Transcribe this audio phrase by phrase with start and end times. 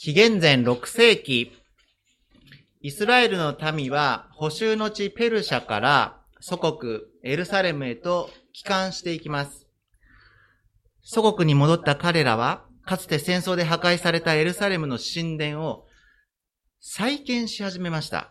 [0.00, 1.50] 紀元前6世紀、
[2.82, 9.66] イスラエルの民は補修の地ペルシャから祖国エルサレムへと帰還していきます。
[11.02, 15.84] 祖国に戻った彼らは、かつて戦争で破壊されたエルサレムの神殿を
[16.78, 18.30] 再建し始めました。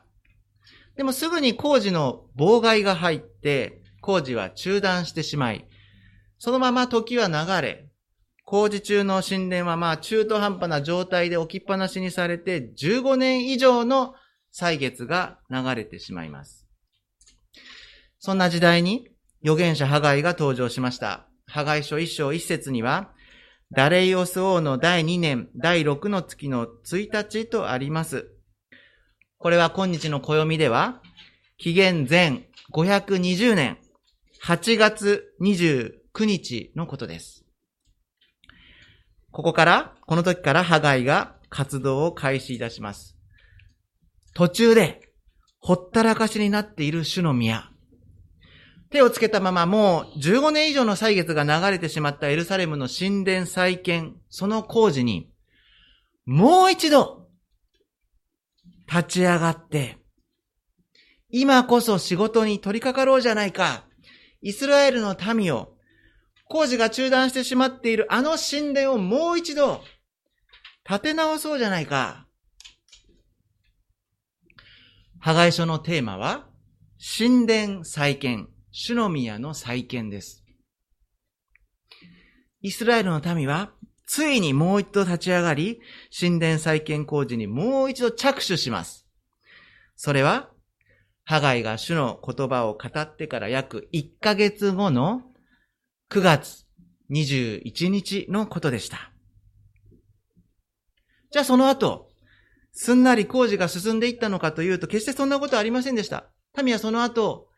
[0.96, 5.68] でもすぐに工事の妨害が入って、工事は中断してしまい、
[6.40, 7.87] そのまま時は流れ、
[8.50, 14.16] 工事中の神殿はまあ中途半端な状態で置きっぱなしにされて15年以上の
[14.54, 16.66] 歳月が流れてしまいます。
[18.20, 19.10] そんな時代に
[19.44, 21.28] 預言者ハガイが登場しました。
[21.46, 23.12] ハガイ書一章一節には、
[23.74, 28.30] ダレイオス王の第2年、第6の月の1日とあります。
[29.40, 31.02] これは今日の暦では、
[31.58, 33.78] 紀元前520年
[34.42, 37.47] 8月29日のことです。
[39.38, 43.16] ここから、この時からハガイが活動を開始いたします。
[44.34, 45.12] 途中で、
[45.60, 47.70] ほったらかしになっている主の宮。
[48.90, 55.30] 手をつけたままもう15年以上の歳月が流れてしまったエルサレムの神殿再建、その工事に、
[56.26, 57.28] もう一度、
[58.92, 60.00] 立ち上がって、
[61.30, 63.84] 今こそ仕事に取り掛かろうじゃないか。
[64.42, 65.77] イスラエルの民を
[66.50, 69.82] 工事が中断してしまっているあの神殿をもう一度
[70.88, 72.28] 建て直そうじゃないか。
[75.20, 76.48] 破壊書のテーマは、
[77.18, 80.46] 神殿再建、主の宮の再建です。
[82.62, 83.74] イスラエルの民は、
[84.06, 85.82] ついにもう一度立ち上がり、
[86.18, 89.06] 神殿再建工事にもう一度着手します。
[89.98, 90.50] それは、
[91.26, 95.24] ハガイが主の言葉を語ってから約1ヶ月後の
[96.10, 96.66] 9月
[97.12, 99.12] 21日のことでした。
[101.32, 102.10] じゃあその後、
[102.72, 106.30] すんなり工事が進んでいったのかというと、決してそんなことはありませんでした。
[106.64, 107.50] 民はその後、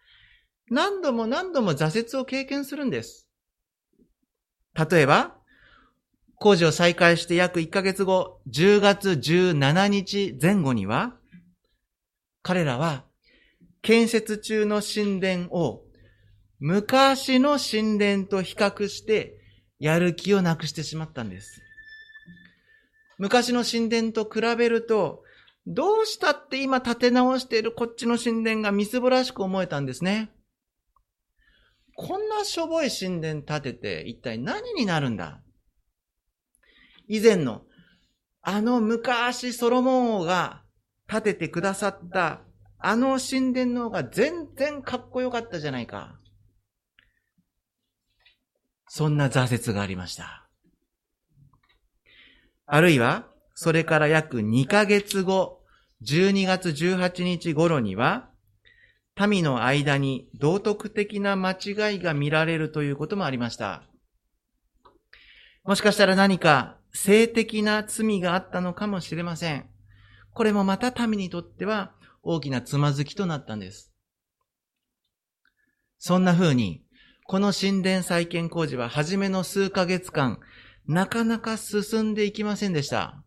[0.69, 3.27] 何度も何度も挫折を経験するんです。
[4.75, 5.35] 例えば、
[6.35, 11.17] 工事を再開して約1ヶ月後、10月17日前後には、
[12.41, 13.03] 彼らは
[13.81, 15.83] 建設中の神殿を
[16.59, 19.39] 昔の神殿と比較して
[19.79, 21.61] やる気をなくしてしまったんです。
[23.17, 25.23] 昔の神殿と比べると、
[25.67, 30.31] どうしたって今建て直しているこっちの神殿がみすぼらしく思えたんですね。
[31.95, 35.41] こんなしょぼい神殿建てて一体何になるんだ？
[37.07, 37.63] 以前の
[38.41, 40.63] あの昔ソロモン王が
[41.07, 42.41] 建ててくださった
[42.79, 46.19] あの神殿の方が全然かっこよかったじゃないか。
[48.89, 50.49] そんな挫折がありました。
[52.65, 55.61] あるいは、それから約2ヶ月後、
[56.03, 58.29] 12月18日頃には、
[59.27, 63.83] 民の間に道徳的な間違いが見られるということもありました。
[65.63, 69.69] もしかしたら何か性的な罪があったのかもしれません。
[70.33, 71.91] これもまた民にとっては
[72.23, 73.93] 大きなつまずきとなったんです。
[75.99, 76.81] そんな風に、
[77.29, 80.39] この神殿再建工事は初めの数ヶ月間、
[80.87, 83.23] なかなか進んでいきませんでした。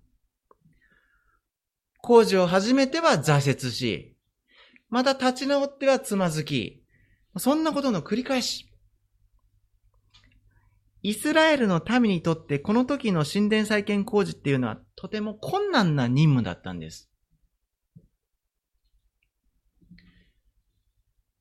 [1.99, 4.17] 工事を始めては挫折し、
[4.89, 6.83] また立ち直ってはつまずき、
[7.37, 8.69] そんなことの繰り返し。
[11.03, 17.09] イスラエルの民にとってこの時の神殿再建工事っていうのはとても困難な任務だったんです。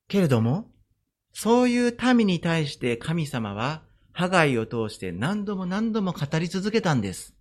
[0.06, 0.72] けれども、
[1.32, 3.82] そういう民に対して神様は、
[4.12, 7.34] ハガイを通して何度も何度も語り続けたんです。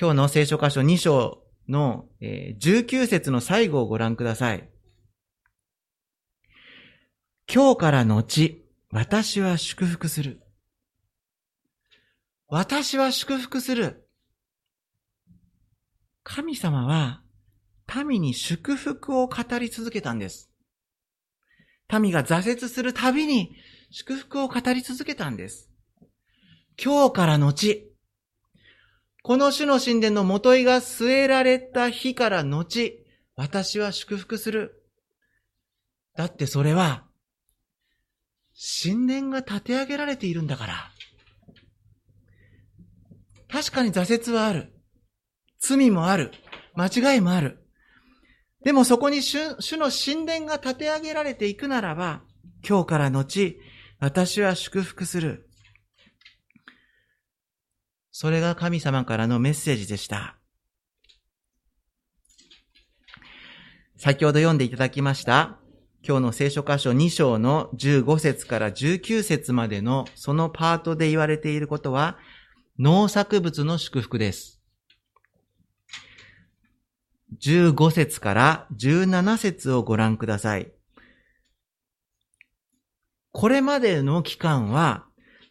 [0.00, 4.68] 今日の聖書箇所2章の19節の最後をご覧ください。
[7.52, 10.40] 今日から後、私は祝福する。
[12.48, 14.08] 私は祝福する。
[16.22, 17.22] 神様は
[18.06, 20.51] 民に祝福を語り続けたんです。
[22.00, 23.56] 民が挫折するたびに
[23.90, 25.70] 祝福を語り続けたんです。
[26.82, 27.92] 今日から後、
[29.22, 33.04] この種の神殿の元井が据えられた日から後、
[33.36, 34.82] 私は祝福する。
[36.16, 37.06] だってそれは、
[38.82, 40.90] 神殿が建て上げられているんだから。
[43.48, 44.72] 確かに挫折はある。
[45.60, 46.32] 罪もある。
[46.74, 47.61] 間違いもある。
[48.64, 52.22] でもそこに主主の神殿が建て上げられていくならば、
[52.66, 53.60] 今日から後、
[53.98, 55.48] 私は祝福する。
[58.12, 60.36] それが神様からのメッセージでした。
[63.96, 65.58] 先ほど読んでいただきました、
[66.06, 72.18] 今日の聖書箇所2章の15節から19節までのそのパートで言われていることは、
[72.78, 74.61] 農作物の祝福です。
[77.40, 80.72] 15節から17節をご覧ください。
[83.32, 85.06] これまでの期間は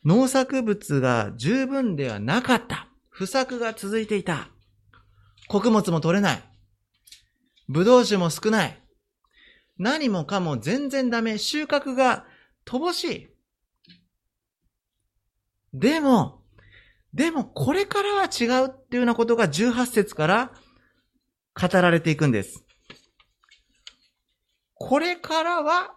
[0.05, 2.87] 農作物が十分ではなかった。
[3.09, 4.49] 不作が続いていた。
[5.47, 6.43] 穀物も取れない。
[7.67, 8.81] 葡萄酒も少ない。
[9.77, 11.37] 何もかも全然ダメ。
[11.37, 12.25] 収穫が
[12.65, 13.27] 乏しい。
[15.73, 16.41] でも、
[17.13, 20.51] でもこれからは違うっていうようなことが18節から
[21.59, 22.65] 語られていくんです。
[24.75, 25.95] これからは、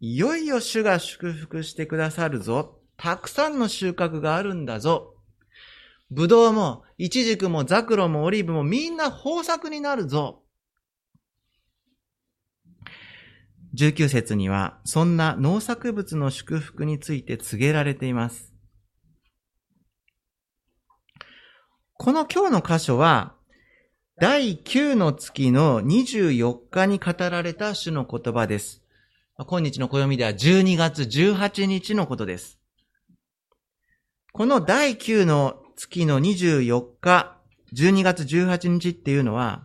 [0.00, 2.80] いよいよ主が祝福してくださるぞ。
[2.96, 5.14] たくさんの収穫があるんだぞ。
[6.10, 10.42] ぶどうも、イチジクもザクロもオリーブもみんな豊作になるぞ。
[13.76, 18.52] 19節には、そんな農作物の祝福について告げられています。
[21.94, 23.36] この今日の箇所は、
[24.20, 28.82] 第9の月の24日に語られた主の言葉です。
[29.38, 32.58] 今日の暦では12月18日のことです。
[34.34, 37.38] この第9の月の24日、
[37.74, 39.64] 12月18日っていうのは、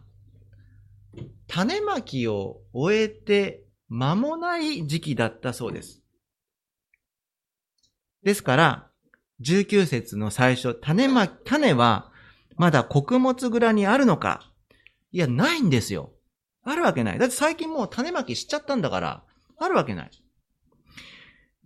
[1.48, 6.02] 種まきを終えて間もない時期だったそうです。
[8.24, 8.88] ですから、
[9.42, 12.14] 19節の最初、種ま、種は
[12.56, 14.52] まだ穀物蔵にあるのか？
[15.12, 16.14] いや、ないんですよ。
[16.64, 17.20] あるわけない。
[17.20, 19.24] だって最近もう種まきしちゃったんだから、
[19.58, 20.12] あるわけない。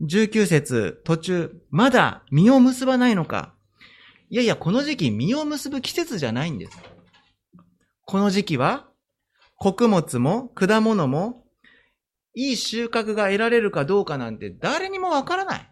[0.02, 3.54] 19節途中、まだ実を結ばないのか？
[4.30, 6.78] いやいや、この時期実を結ぶ季節じゃないんです。
[8.06, 8.88] この時期は、
[9.56, 11.44] 穀物も果物も
[12.34, 15.72] いい収穫が得られるかどうかなんて誰にもわからない。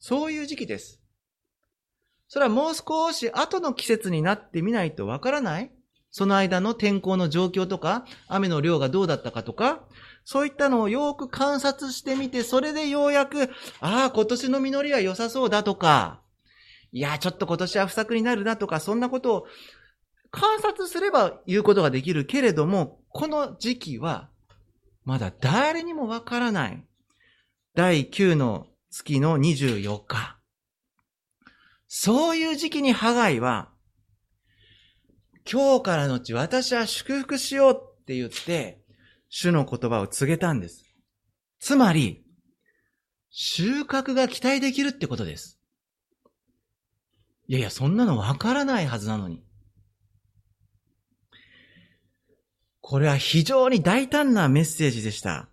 [0.00, 1.00] そういう時期です。
[2.28, 5.72] それはもう少し後の季節になってみないとわからない？
[6.10, 9.84] その間の天候の状況とか、雨の量がどうだったかとか、
[10.24, 16.20] そういったのをよく観察してみて、それでようやく、ああ、今年の実りは良さそうだとか、
[16.92, 19.46] いや、ちょっと今年は不作になるなとか、そんなことを
[20.30, 24.30] 観察すれば言うことができるけれども、この時期は
[25.04, 26.84] まだ誰にもわからない。
[27.74, 30.37] 第9の月の24日。
[31.88, 33.70] そういう時期にハガイは、
[35.50, 38.82] 今日からのち私は祝福しようって言って、
[39.30, 40.84] 主の言葉を告げたんです。
[41.58, 42.24] つまり、
[43.30, 45.58] 収穫が期待できるってことです。
[47.46, 49.42] いやいや、そんなのわからないはずなのに。
[52.82, 55.48] これは非常に大胆なメッセージでした。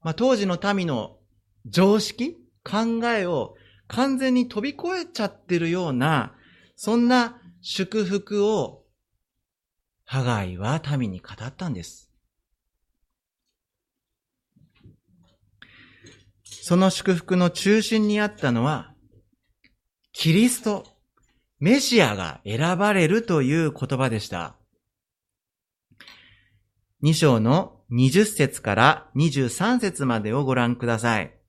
[0.00, 1.18] まあ、当時の民の
[1.66, 3.54] 常識考えを
[3.90, 6.32] 完全に飛び越えちゃってるような、
[6.76, 8.84] そんな祝福を、
[10.04, 12.10] ハガイは民に語ったんです。
[16.44, 18.94] その祝福の中心にあったのは、
[20.12, 20.86] キリスト、
[21.58, 24.56] メシアが選ばれるという言葉でした。
[27.02, 31.39] 2章の20節から23節までをご覧ください。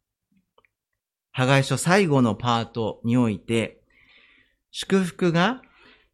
[1.31, 3.81] 破壊書最後のパートにおいて、
[4.71, 5.61] 祝福が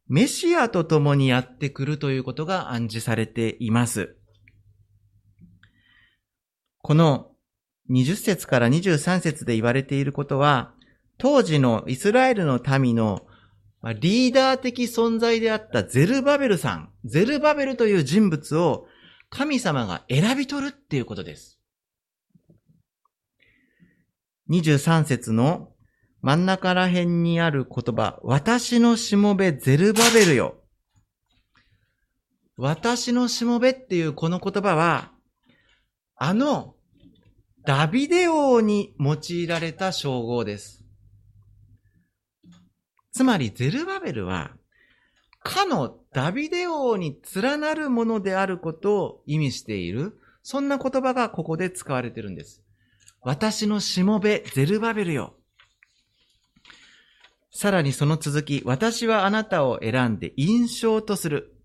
[0.07, 4.15] メシアと共にやってくるということが暗示されています。
[6.79, 7.31] この
[7.89, 10.73] 20節から23節で言われていることは、
[11.17, 13.25] 当時のイスラエルの民の
[13.99, 18.87] リーダー的存在であったゼルバベルさん、ゼルバベルという人物を
[19.29, 21.56] 神様が選び取るっていうことです。
[24.49, 25.71] 23節の
[26.21, 30.55] 真ん中ら辺にある言葉、私のしもべゼルバベルよ。
[32.57, 35.11] 私のしもべっていうこの言葉は、
[36.15, 36.75] あの
[37.63, 40.83] ダビデ王に用いられた称号です。
[43.11, 44.51] つまりゼルバベルは、
[45.43, 52.63] かのダビデ王に連なるものであることを意味している、そんな言葉がここで使われてるんです。
[53.21, 55.35] 私のしもべ、ゼルバベルよ。
[57.51, 61.55] さらにその続き、私はあなたを選んで印象とする。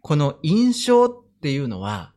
[0.00, 1.10] この印象っ
[1.42, 2.14] ていうのは、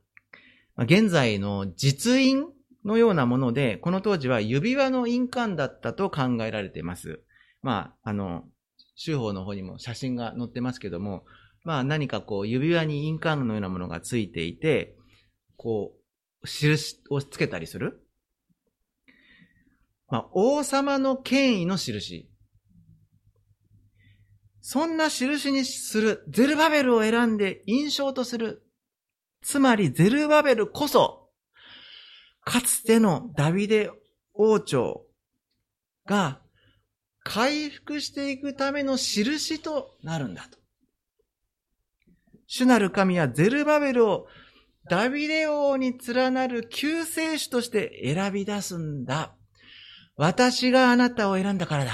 [0.78, 2.46] 現在の実印
[2.86, 7.24] のようなもので、この当時は指輪の印鑑だったと考えられています。
[7.64, 8.44] まあ、あの、
[8.96, 11.26] 州法の方にも写真が載ってますけども、
[11.64, 14.96] まあ何かこう指輪に印鑑のようなものがついていて、
[15.56, 15.97] こう、
[16.48, 18.04] 印をつけたりする？
[20.10, 22.30] まあ、王様の権威の印。
[24.62, 28.64] そんな印にする、ゼルバベルを選んで印象とする。
[29.42, 31.30] つまりゼルバベルこそ、
[32.44, 33.92] かつてのダビデ
[34.34, 35.06] 王朝
[36.06, 36.42] が
[37.24, 40.58] 回復していくための印となるんだと。
[42.48, 44.28] 主なる神はゼルバベルを
[44.90, 49.36] ダビデ王に連なる救世主として選び出すんだ。
[50.16, 51.92] 私があなたを選んだからだ。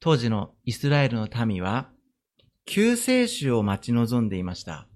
[0.00, 1.90] 当時のイスラエルの民は
[2.64, 4.88] 救世主を待ち望んでいました。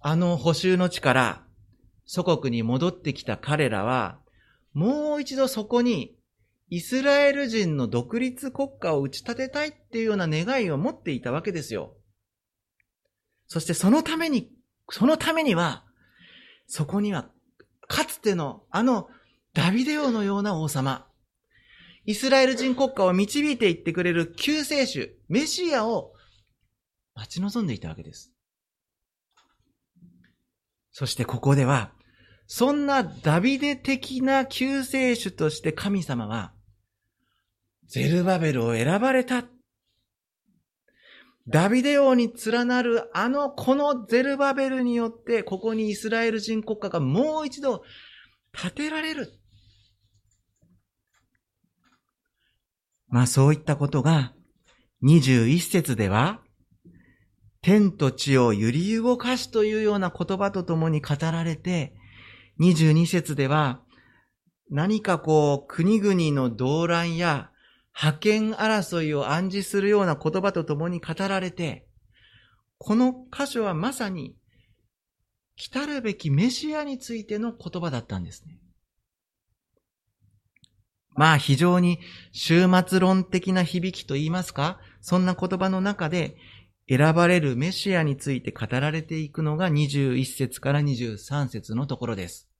[0.00, 1.46] あの補修の地から
[2.06, 4.20] 祖国に戻ってきた彼らは、
[4.72, 6.15] もう一度そこに
[6.68, 11.94] イスラエル人の独立国家を打ち立てたいっていうような願いを持っていたわけですよ。
[13.46, 14.50] そしてそのために、
[14.90, 15.84] そのためには、
[16.66, 17.30] そこには、
[17.88, 19.08] かつてのあの
[19.54, 21.06] ダビデオのような王様、
[22.04, 26.12] イスラエル人国家を導いていってくれる救世主、メシアを
[27.14, 28.32] 待ち望んでいたわけです。
[30.90, 31.92] そしてここでは、
[32.48, 36.55] そんなダビデ的な救世主として神様は、
[37.88, 39.44] ゼルバベルを選ばれた。
[41.48, 47.82] ダビデ王に連なるあのこのゼルバベルによって、ここにイスラエル人国家がもう一度
[48.52, 49.32] 建てられる。
[53.08, 54.32] まあそういったことが、
[55.04, 56.40] 21節では、
[57.62, 61.94] 天と地を揺り動かしというような言葉とともに語られて、
[62.60, 63.82] 22節では、
[64.70, 67.50] 何かこう、国々の動乱や
[67.98, 71.88] 派遣争いを暗示するような言葉とともに語られて、
[72.76, 74.36] この箇所はまさに、
[75.56, 78.58] 来たるべきメシアについての言葉だったんですね。
[81.14, 81.98] まあ非常に
[82.34, 86.36] 終末論的な響きと言いますか、そんな言葉の中で
[86.90, 92.50] 選ばれるメシアについて語られていくのが21節から23節のところです。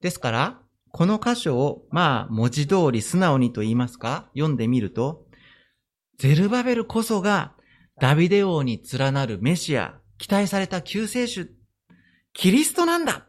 [0.00, 0.61] ですから、
[0.92, 5.26] この箇所を、まあ、文字通り素直にと言いますか、読んでみると、
[6.18, 7.54] ゼルバベルこそが
[7.98, 11.50] ダビデ王に連なるメシア、期待された救世主、
[12.34, 13.26] キリストなんだ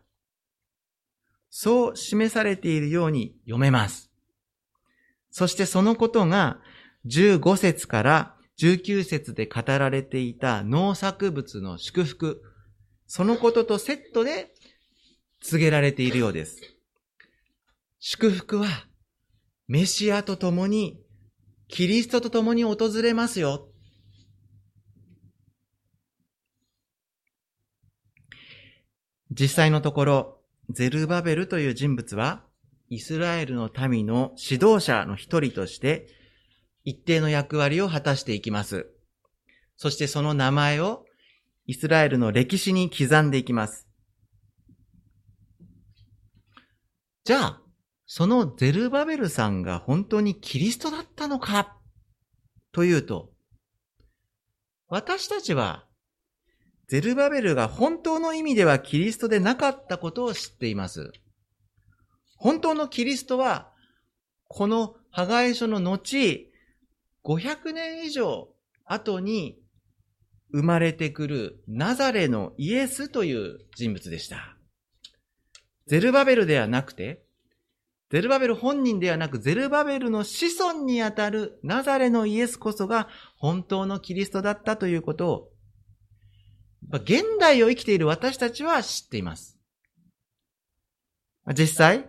[1.50, 4.12] そう示されているように読めます。
[5.32, 6.60] そしてそのことが
[7.06, 12.42] 15節から19節で語られていた農作物の祝福、
[13.08, 14.54] そのこととセットで
[15.42, 16.62] 告げられているようです。
[18.06, 18.68] 祝福は、
[19.70, 21.00] メシアと共に、
[21.70, 23.70] キリストと共に訪れますよ。
[29.32, 32.44] 実際のところ、ゼルバベルという人物は、
[32.90, 36.10] イスラエルの民の指導者の一人として、
[36.84, 38.86] 一定の役割を果たしていきます。
[39.78, 41.06] そしてその名前を
[41.68, 43.88] イスラエルの歴史に刻んでいきます。
[47.24, 47.63] じゃあ、
[48.16, 51.76] そのゼルバベルさんが本当にキリストだったのか？
[52.72, 53.32] というと、
[54.88, 55.88] 私たちは、
[56.88, 61.12] ゼルバベルが本当の意味ではキリストでなかったことを知っています。
[62.38, 63.72] 本当のキリストは、
[64.48, 66.54] この破壊書の後、
[67.26, 68.54] 500年以上
[68.86, 69.58] 後に
[70.52, 74.56] 生まれてくるナザレのイエスという人物でした。
[75.88, 77.23] ゼルバベルではなくて、
[78.14, 85.50] ゼルバベル本人ではなく、ゼルバベルの子孫にあたるナザレのイエスこそが本当のキリストだったということを、
[86.92, 89.58] 現代を生きている私たちは知っています。
[91.58, 92.08] 実際、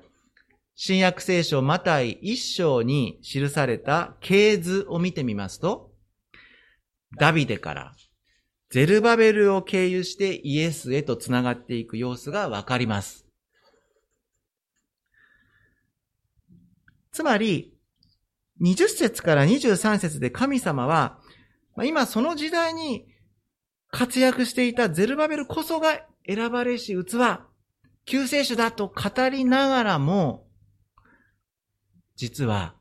[0.75, 5.91] 新約聖書マタイ一章に記された系図を見てみますと、
[7.19, 7.95] ダビデから
[8.69, 13.24] ゼルバベルを経由してイエスへと繋がっていく様子がわかります。
[17.15, 17.73] つまり、
[18.61, 21.21] 20節から23節で神様は、
[21.85, 23.07] 今その時代に
[23.93, 27.39] 活躍していたゼルバベルこそが選ばれし器、
[28.05, 30.49] 救世主だと語りながらも、
[32.17, 32.75] 実は、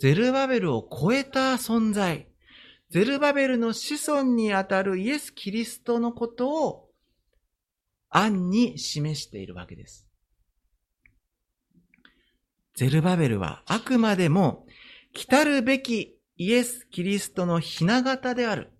[0.00, 2.26] ゼルバベルを超えた存在、
[2.90, 6.88] ゼルバベルの子孫にあたるイエス・キリストのことを
[8.08, 10.09] 暗に示しているわけです。
[12.80, 14.64] ゼルバベルはあくまでも
[15.12, 18.72] 来たるべきイエス・キリストのひな形である。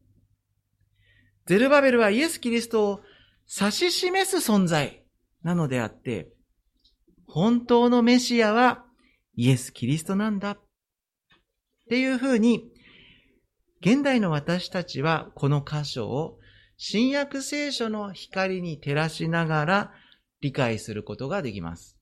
[1.45, 3.01] ゼルバベルはイエス・キリストを
[3.61, 5.05] 指し示す存在
[5.43, 6.33] なのであって、
[7.27, 8.87] 本当のメシアは
[9.37, 10.53] イエス・キリストなんだ。
[10.53, 10.57] っ
[11.91, 12.73] ていうふうに、
[13.83, 16.39] 現代の私たちはこの箇所を
[16.79, 19.93] 新約聖書の光に照らしながら
[20.41, 22.00] 理解することができます。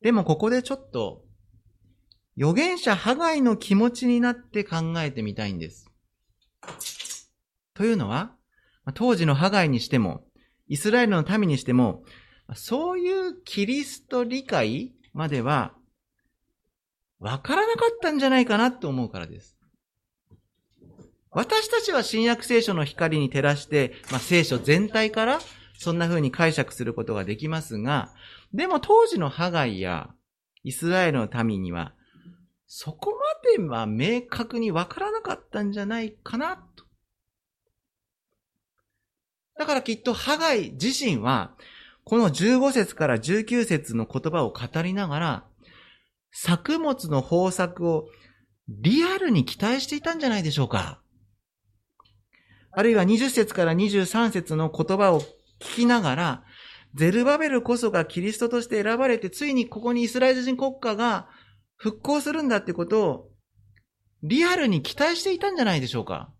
[0.00, 1.24] でもここでちょっと
[2.38, 5.90] 預言者ハガイの気持ちになって考えてみたいんです。
[7.74, 8.36] というのは、
[8.94, 10.24] 当時のハガイにしても、
[10.68, 12.04] イスラエルの民にしても、
[12.54, 15.74] そういうキリスト理解までは、
[17.18, 19.58] わからなかったんじゃないかなと思うからです。
[21.32, 25.40] 私たちは新約聖書の光に照らして、まあ、聖書全体から
[25.76, 28.14] そんな風に解釈することができますが、
[28.52, 30.10] でも当時のハガイや
[30.64, 31.94] イスラエルの民には
[32.70, 33.18] そこま
[33.56, 36.84] では明確にわからなかったんじゃないかな、と。
[39.58, 41.56] だからきっとハガイ自身は、
[42.04, 45.44] この15節から19節の言葉を語りながら、
[46.30, 48.06] 作物の豊作を
[48.68, 51.00] リアルに期待していたんじゃないでしょうか。
[52.70, 55.22] あるいは20節から23節の言葉を
[55.58, 56.44] 聞きながら、
[56.98, 61.28] ゼルバベルこそがキリストとして選ばれて、ついにここにイスラエル人国家が
[61.76, 63.30] 復興するんだってことを、
[64.24, 66.32] リアルに期待していたんじゃないでしょうか。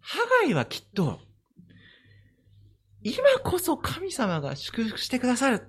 [0.00, 1.20] ハガイはきっと、
[3.04, 5.68] 今こそ神様が祝福してくださる。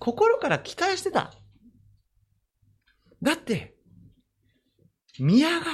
[0.00, 1.32] 心から期待してた。
[3.22, 3.76] だって、
[5.20, 5.66] 宮が、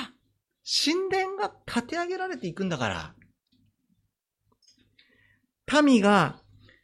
[0.85, 3.15] 神殿が建て上げられていくんだから。
[5.83, 6.41] 民が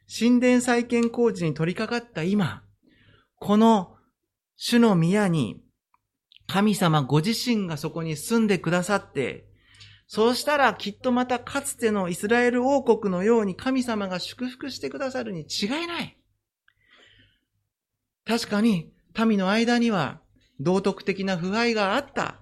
[0.07, 2.63] 神殿再建工事に取り掛かった今、
[3.35, 3.95] この
[4.55, 5.61] 主の宮に
[6.47, 9.45] 神様ご自身がそこに住んでくださって、
[10.07, 16.17] そうしたらきっとまたかつてのイスラエル王国のように神様が祝福してくださるに違いない。
[18.25, 20.21] 確かに民の間には
[20.59, 22.41] 道徳的な腐敗があった。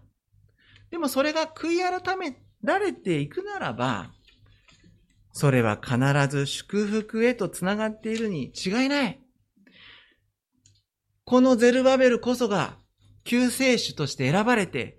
[0.91, 4.11] でもそれが悔い改められていくならば、
[5.37, 5.97] それは必
[6.29, 9.21] ず祝福へとつながっているに違いない。
[11.25, 12.77] このゼルバベルこそが
[13.25, 14.97] 救世主として選ばれて、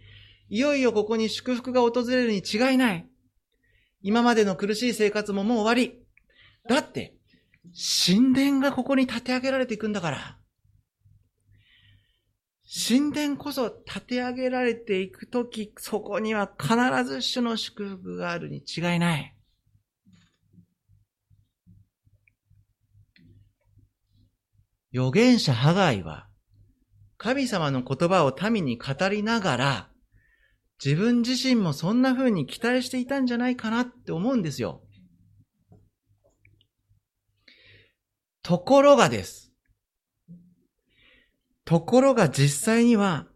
[0.50, 3.08] いよいよここに祝福が訪れるに違いない。
[4.02, 6.04] 今までの苦しい生活ももう終わり。
[6.68, 7.16] だって、
[8.06, 10.38] 神殿がここに建て上げられていくんだから。
[12.88, 19.35] 神殿こそ建て上げられていくとき、そこには必ず主の祝福があるに違いない。
[24.94, 26.28] 預言者ハガイは、
[27.18, 29.90] 神様の言葉を民に語りながら、
[30.84, 34.82] 自分自身もそんな風に期待していたんじゃないかなって思うんですよ。
[38.42, 39.52] ところがです。
[41.64, 43.26] ところが実際には、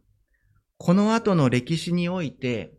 [0.76, 2.72] この後の歴史において、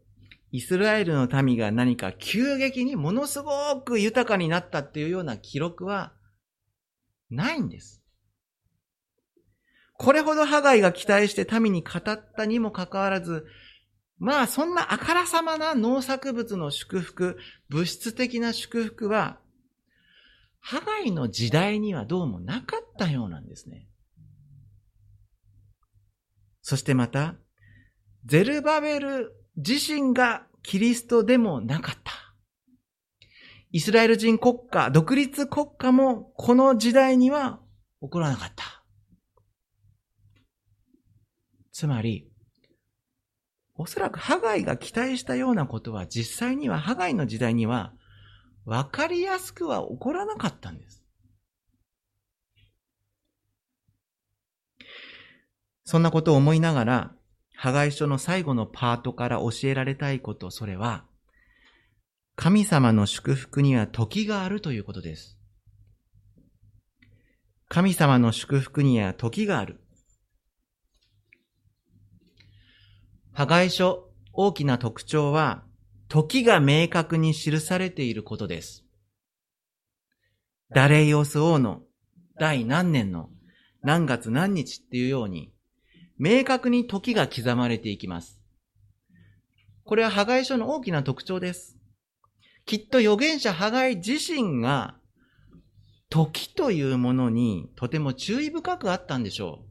[0.52, 6.14] イスラエルの民が何か急激にものすごく豊かになったっていうような記録は
[7.30, 8.01] ないんです。
[10.02, 13.46] これほどハガイが期待して民に語ったにもかかわらず、
[14.18, 17.38] まあそんなあからさまな農作物の祝福、
[17.70, 19.38] 物質的な祝福は、
[20.60, 23.86] ハガイの時代にはどうもなかったようなんですね。
[26.64, 27.36] そしてまた、
[28.26, 32.12] ゼルバベル自身がキリストでもなかった。
[33.70, 37.60] イスラエル人国家、独立国家もこの時代には
[38.02, 38.81] 起こらなかった。
[41.82, 42.28] つまり、
[43.74, 47.96] おそらくハガイが期待したようなことは実際にはハガイの時代には
[48.66, 51.04] 分かりやすくは起こらなかったんです。
[55.84, 57.16] そんなことを思いながら、
[57.56, 61.06] ハガイ書の最後のパートから教えられたいこと、それは、
[62.36, 65.36] 神様の祝福には時があるということです。
[67.70, 69.82] 神様の祝福には時がある。
[73.34, 75.64] 破壊書大きな特徴は、
[76.10, 78.84] 時が明確に記されていることです。
[80.74, 81.82] ダレイオス王の
[82.38, 83.30] 第何年の
[83.82, 85.54] 何月何日っていうように、
[86.18, 88.40] 明確に時が刻まれていきます。
[89.84, 91.78] これは破壊書の大きな特徴です。
[92.66, 94.96] きっと預言者破壊自身が
[96.10, 99.71] 時というものにとても注意深くあったんでしょう。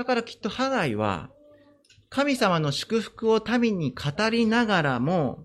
[0.00, 1.28] だからきっとハガイは
[2.08, 5.44] 神様の祝福を民に語りながらも、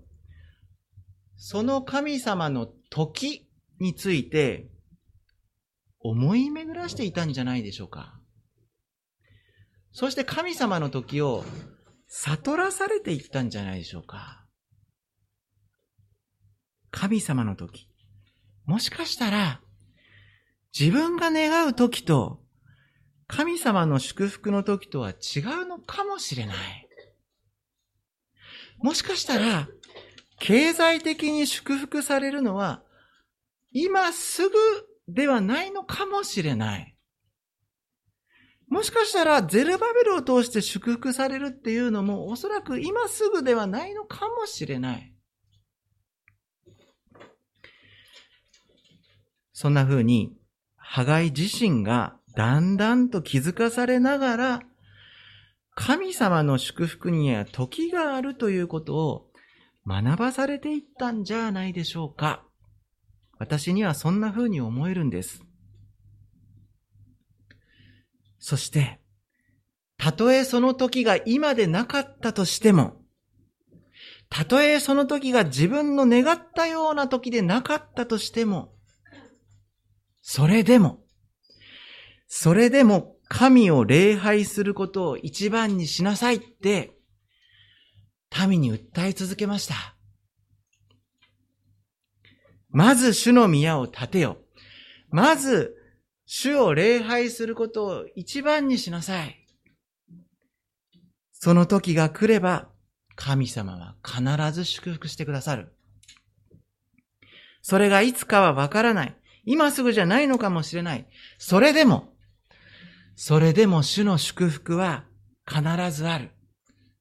[1.35, 3.49] その神様の時
[3.81, 4.69] について
[5.99, 8.17] 思い巡らしていたんじゃないでしょうか。
[9.91, 11.43] そして神様の時を
[12.07, 14.45] 悟らされていったんじゃないでしょうか。
[16.91, 17.89] 神様の時。
[18.63, 19.59] もしかしたら、
[20.79, 22.44] 自分が願う時と、
[23.27, 26.55] 神様の祝福の時とは違うのかもしれない。
[28.77, 29.67] もしかしたら、
[30.39, 32.83] 経済的に祝福されるのは、
[33.71, 34.55] 今すぐ
[35.07, 36.95] ではないのかもしれない。
[38.67, 45.13] もしかしたら、ゼルバベルを通して祝福されるっていうのも、おそらく今すぐではないのかもしれない。
[49.53, 50.35] そんな風に、
[50.75, 54.61] ハガイ自身がだんだんと気づかされながら、
[55.75, 59.31] 神様の祝福には時があるということを
[59.85, 62.43] 学ばされていったんじゃないでしょうか。
[63.37, 65.43] 私にはそんな風に思えるんです。
[68.39, 68.99] そして、
[69.97, 73.01] たとえその時が今でなかったとしても、
[74.29, 78.73] たとえその時が自分の願ったような時でなかったとしても、
[80.21, 81.04] それでも、
[82.37, 86.91] それでも神を礼拝することを一番にしなさいって、
[88.49, 89.95] 民に訴え続けました。
[92.69, 94.37] まず主の宮を建てよ。
[95.09, 95.77] まず、
[96.25, 99.47] 主を礼拝することを一番にしなさい。
[101.31, 102.67] その時が来れば、
[103.15, 105.73] 神様は必ず祝福してくださる。
[107.61, 109.17] それがいつかはわからない。
[109.45, 111.07] 今すぐじゃないのかもしれない。
[111.37, 112.14] それでも、
[113.15, 115.05] それでも主の祝福は
[115.47, 116.31] 必ずある。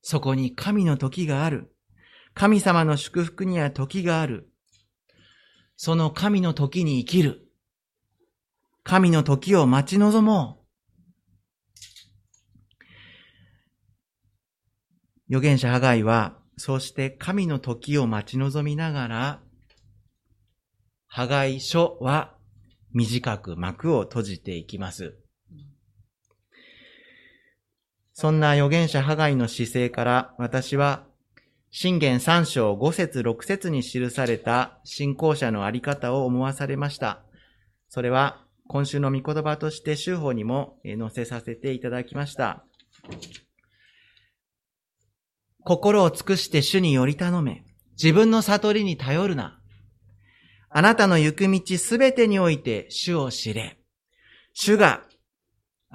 [0.00, 1.74] そこに神の時がある。
[2.34, 4.50] 神様の祝福には時がある。
[5.76, 7.48] その神の時に生きる。
[8.84, 10.64] 神の時を待ち望もう。
[15.30, 19.42] 預言者ハガイは、そうして神の時を待ち望みながら、
[21.06, 22.36] ハガイ書は
[22.92, 25.18] 短く幕を閉じていきます。
[28.14, 31.04] そんな預言者ハガイの姿勢から私は
[31.72, 37.24] 信玄三章五節六節に記された信仰者のあり方を思わされました。
[37.88, 42.64] それは今週の御言葉として週報にも載せさせていただきました。
[45.64, 47.64] 心を尽くして主により頼め。
[48.00, 49.58] 自分の悟りに頼るな。
[50.70, 53.78] あなたの行く道すべてにおいて主を知れ。
[54.52, 55.02] 主が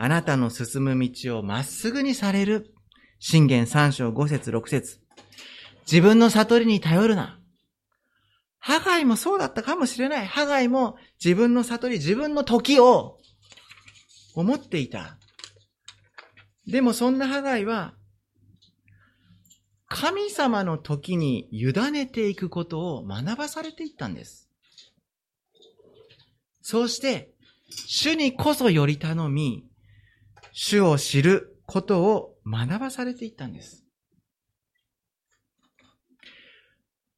[0.01, 2.73] あなたの進む道をまっすぐにされる。
[3.19, 5.01] 信玄三章五節六節
[5.81, 7.37] 自分の悟りに頼るな。
[8.59, 10.25] ハガイもそうだったかもしれない。
[10.25, 13.17] ハガイも自分の悟り、自分の時を
[14.35, 15.17] 思っていた。
[16.65, 17.93] でもそんなハガイは、
[19.89, 24.49] 神様の時に委ねていくことを学ばされていったんです。
[26.61, 27.33] そうして、
[27.67, 29.68] 主にこそより頼み、
[30.51, 33.85] 主を知ることを学ばされていったんです。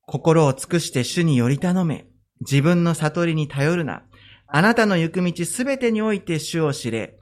[0.05, 2.05] 心を尽くして主により頼め。
[2.41, 4.03] 自分の悟りに頼るな。
[4.47, 7.17] あなたの行く道すべてにおいて主を知れ。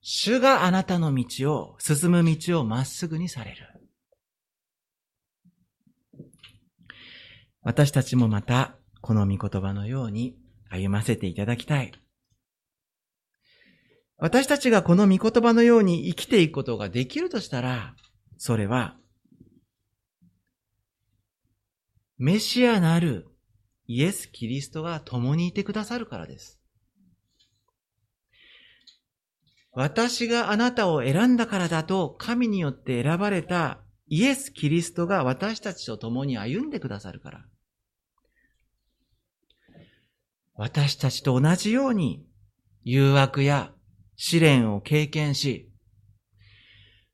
[0.00, 3.68] 主があなたの道を、進む道をまっすぐにされる。
[7.62, 10.36] 私たちもまた、この御言葉のように
[10.70, 11.92] 歩ませていただきたい。
[14.18, 17.94] 私たちがこの御言葉のように生きていくことができるとしたら、
[18.36, 18.96] それは、
[22.18, 23.28] メシアなる
[23.86, 26.60] イエス・キリストが共にいてくださるからです。
[29.70, 33.78] 私があなたを選んだからだと神によって選ばれた
[34.08, 37.44] イエス・キリストが私たちと共に歩んでくださるから。
[40.54, 42.26] 私たちと同じように
[42.82, 43.72] 誘惑や
[44.18, 45.70] 試練を経験し、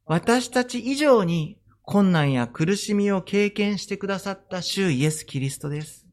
[0.07, 6.07] 私たち以上に困難や苦しみを経験してくださった主イエス・キリストです。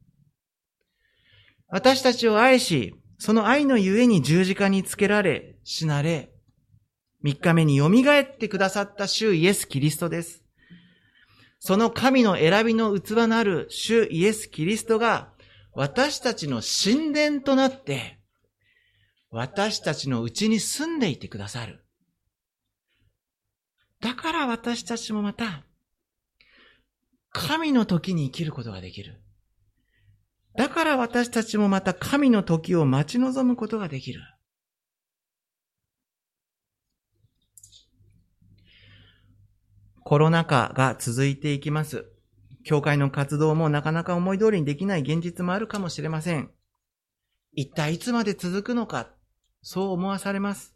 [1.70, 6.34] 私たちを愛し、その愛のゆえに十字架につけられ、死なれ、
[7.24, 10.44] 3日目に蘇ってくださった主イエス・キリストです。
[11.60, 15.32] その神の選びの器なる主イエス・キリストが
[15.74, 18.21] 私たちの神殿となって、
[19.32, 21.86] 私たちのうちに住んでいてくださる。
[24.02, 25.64] だから私たちもまた、
[27.32, 29.22] 神の時に生きることができる。
[30.58, 34.20] だから私たちもまた神の時を待ち望むことができる。
[40.04, 42.06] コロナ禍が続いていきます。
[42.66, 46.52] 教会の活動もなかなか思い通りにできない現実もあるかもしれません。
[47.54, 49.14] 一体いつまで続くのか、
[49.62, 50.76] そう思わされます。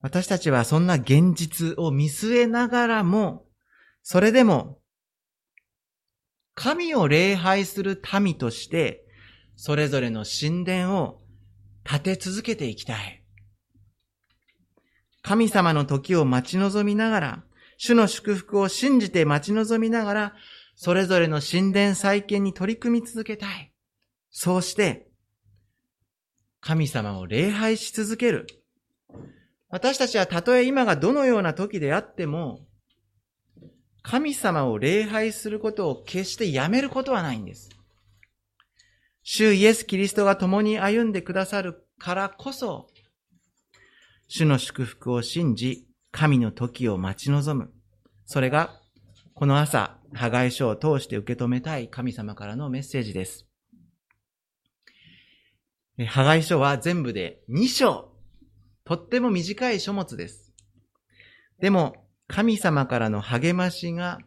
[0.00, 3.46] 私たちはそんな現実を見据えながらも、
[4.02, 4.78] それでも、
[6.54, 9.04] 神を礼拝する民として、
[9.56, 11.20] それぞれの神殿を
[11.84, 13.24] 建て続けていきたい。
[15.22, 17.44] 神様の時を待ち望みながら、
[17.76, 20.34] 主の祝福を信じて待ち望みながら、
[20.74, 23.67] それぞれの神殿再建に取り組み続けたい。
[24.30, 25.08] そうして、
[26.60, 28.46] 神様を礼拝し続ける。
[29.70, 32.66] 私たちはたとえ今がどのような時であっても、
[34.02, 37.68] 神様を礼拝することを決してやめることはないんです。
[39.22, 42.88] 主イエス・キリストが共に歩んでくださるからこそ、
[44.28, 47.70] 主の祝福を信じ、神の時を待ち望む。
[48.24, 48.80] それが、
[49.34, 53.47] この朝、破壊書を通して受け止めたい神様からのメッセージです。
[56.06, 58.12] 破壊書は全部で2章。
[58.84, 60.54] とっても短い書物です。
[61.60, 64.18] でも、神様からの励ましが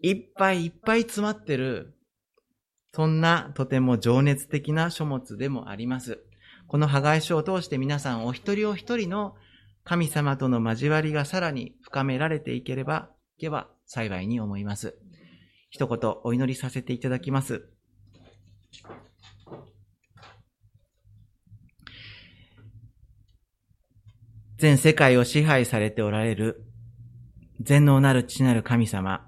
[0.00, 1.94] いっぱいいっぱい詰まってる、
[2.92, 6.24] そんなとても情熱的な書物でもあります。
[6.68, 9.34] この破壊書を通して皆さんお一人お一人の
[9.84, 14.96] 神様との交わりがさらに深められていければ、いけば幸いに思います。
[15.70, 17.68] 一言お祈りさせていただきます。
[24.62, 26.62] 全世界を支配されておられる
[27.60, 29.26] 全能なる父なる神様、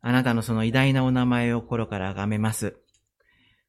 [0.00, 2.78] あなたのその偉大なお名前を心から崇めます。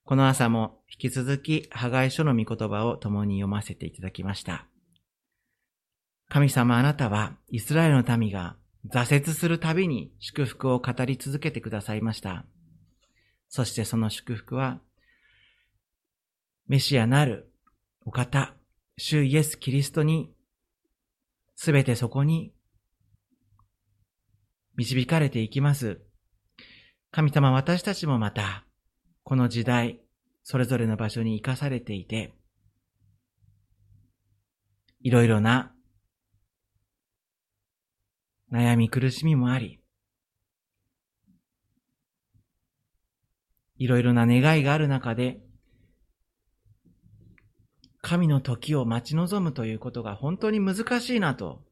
[0.05, 4.65] この朝も引き続き、破壊書の御言葉を共に読ませていただきました。
[6.29, 8.55] 神様あなたはイスラエルの民が
[8.89, 12.45] 挫折するたびに祝福を語り続けてくださいました。
[13.49, 14.79] そしてその祝福は、
[16.69, 17.51] メシアなる
[18.05, 18.55] お方、
[18.97, 20.31] 主イエス・キリストに、
[21.55, 22.53] すべてそこに
[24.75, 26.01] 導かれていきます。
[27.11, 28.65] 神様私たちもまた、
[29.23, 30.01] この時代、
[30.41, 32.33] それぞれの場所に生かされていて、
[34.99, 35.75] いろいろな
[38.51, 39.79] 悩み苦しみもあり、
[43.77, 45.42] いろいろな願いがある中で、
[48.03, 51.63] 神の時を待ち望むということが本当に難しいなと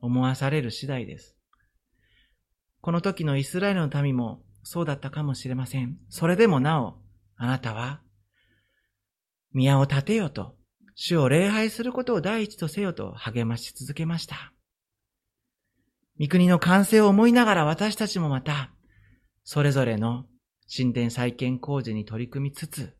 [0.00, 1.36] 思わされる次第です。
[2.80, 5.98] この時のイスラエルの民もそうだったかもしれません。
[6.08, 6.94] それでもなお、
[7.36, 8.00] あなたは、
[9.52, 10.56] 宮を建てよと
[10.94, 14.54] 主を礼拝することを第一とせよと励まし続けました。
[16.18, 18.70] 御国の完成を思いながら私たちもまた、
[19.44, 20.24] それぞれの
[20.74, 22.97] 神殿再建工事に取り組みつつ、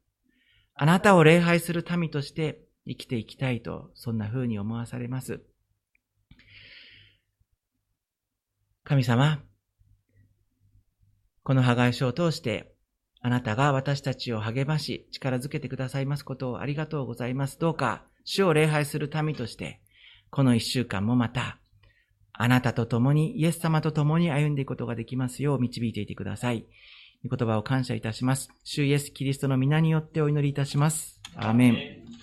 [0.80, 5.42] あなたを礼拝する民として生きていきたいと、そんな風に思わされます。
[8.84, 9.42] 神様、
[11.42, 12.76] この破壊書を通して、
[13.20, 17.58] あなたが私たちを励まし、力づけてくださいますことをありがとうございます。
[17.58, 19.80] どうか、主を礼拝する民として、
[20.30, 21.58] この一週間もまた、
[22.32, 26.66] あなたと共に、イエス様と共に歩んでいくことができますよう導いていてください。
[27.24, 28.48] 御言葉を感謝いたします。
[28.64, 31.20] 主イエス・キリストの皆によってお祈りいたします。
[31.36, 32.17] アーメン。